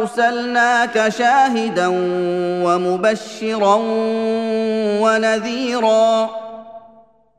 [0.00, 1.86] ارسلناك شاهدا
[2.64, 3.76] ومبشرا
[5.02, 6.30] ونذيرا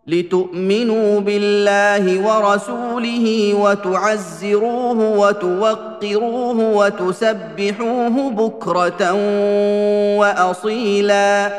[0.08, 9.12] لتؤمنوا بالله ورسوله وتعزروه وتوقروه وتسبحوه بكره
[10.18, 11.52] واصيلا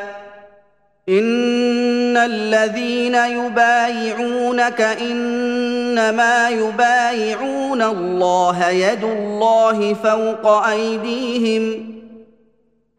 [1.09, 11.93] ان الذين يبايعونك انما يبايعون الله يد الله فوق ايديهم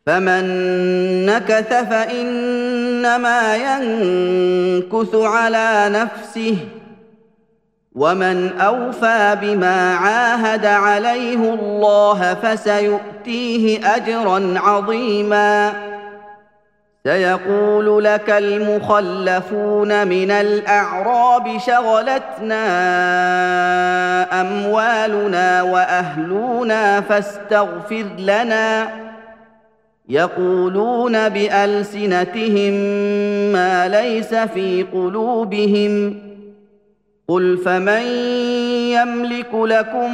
[0.05, 0.43] فمن
[1.25, 6.57] نكث فانما ينكث على نفسه
[7.95, 15.73] ومن اوفى بما عاهد عليه الله فسيؤتيه اجرا عظيما
[17.07, 22.61] سيقول لك المخلفون من الاعراب شغلتنا
[24.41, 28.89] اموالنا واهلنا فاستغفر لنا
[30.09, 32.73] يقولون بالسنتهم
[33.53, 36.19] ما ليس في قلوبهم
[37.27, 38.01] قل فمن
[38.91, 40.13] يملك لكم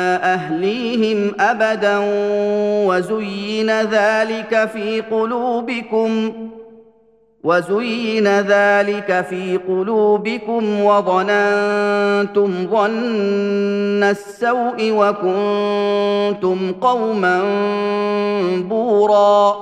[0.31, 1.97] واهليهم ابدا
[2.87, 6.33] وزين ذلك في قلوبكم
[7.43, 17.39] وزين ذلك في قلوبكم وظننتم ظن السوء وكنتم قوما
[18.69, 19.57] بورا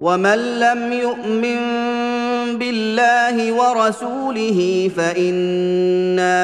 [0.00, 1.93] ومن لم يؤمن
[2.64, 6.36] بالله ورسوله فإنا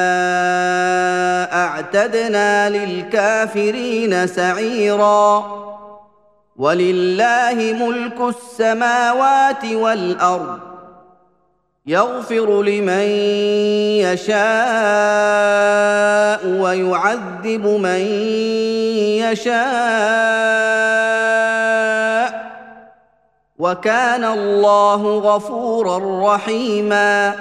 [1.65, 5.45] أعتدنا للكافرين سعيرا
[6.57, 10.59] ولله ملك السماوات والأرض
[11.87, 13.09] يغفر لمن
[14.07, 17.99] يشاء ويعذب من
[19.25, 21.20] يشاء
[23.61, 25.99] وكان الله غفورا
[26.35, 27.33] رحيما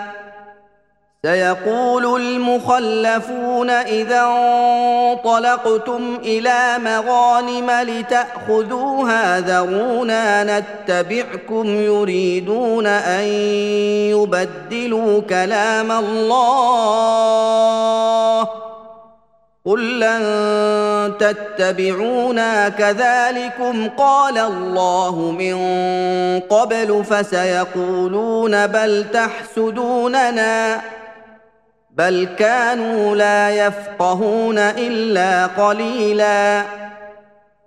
[1.23, 13.25] سيقول المخلفون اذا انطلقتم الى مغانم لتاخذوها ذرونا نتبعكم يريدون ان
[14.17, 18.49] يبدلوا كلام الله
[19.67, 20.23] قل لن
[21.19, 25.57] تتبعونا كذلكم قال الله من
[26.41, 30.81] قبل فسيقولون بل تحسدوننا
[31.91, 36.63] بل كانوا لا يفقهون الا قليلا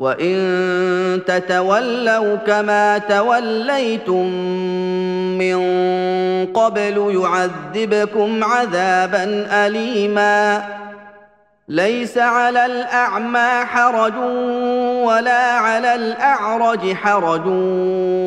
[0.00, 4.26] وان تتولوا كما توليتم
[5.38, 5.58] من
[6.54, 10.62] قبل يعذبكم عذابا اليما
[11.68, 14.16] ليس على الاعمى حرج
[15.06, 17.46] ولا على الاعرج حرج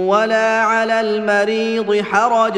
[0.09, 2.57] ولا على المريض حرج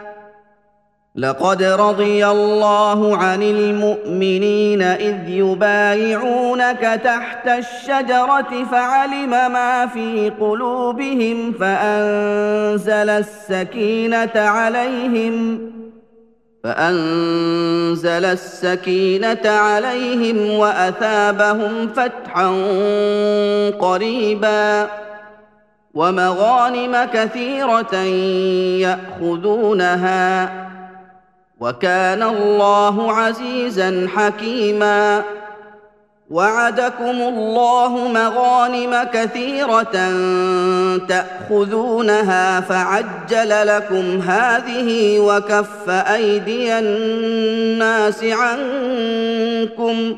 [1.15, 14.29] لقد رضي الله عن المؤمنين اذ يبايعونك تحت الشجره فعلم ما في قلوبهم فانزل السكينه
[14.35, 15.59] عليهم
[16.63, 22.47] فانزل السكينه عليهم واثابهم فتحا
[23.87, 24.87] قريبا
[25.93, 27.95] ومغانم كثيره
[28.81, 30.70] ياخذونها
[31.61, 35.21] وكان الله عزيزا حكيما
[36.29, 39.93] وعدكم الله مغانم كثيره
[41.07, 50.17] تاخذونها فعجل لكم هذه وكف ايدي الناس عنكم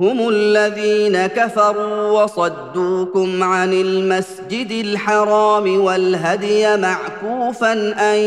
[0.00, 7.72] هم الذين كفروا وصدوكم عن المسجد الحرام والهدي معكوفا
[8.12, 8.18] ان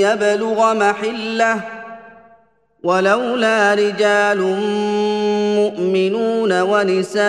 [0.00, 1.56] يبلغ محله
[2.84, 4.38] ولولا رجال
[5.56, 7.28] مؤمنون ونساء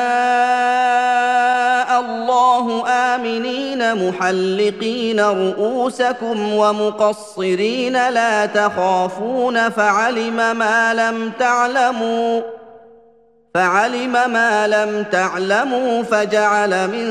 [1.99, 12.41] الله آمنين آمنين محلقين رؤوسكم ومقصرين لا تخافون فعلم ما لم تعلموا
[13.53, 17.05] فعلم ما لم تعلموا فجعل من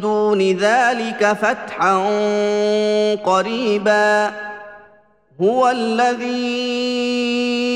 [0.00, 1.94] دون ذلك فتحا
[3.24, 4.30] قريبا
[5.42, 7.05] هو الذي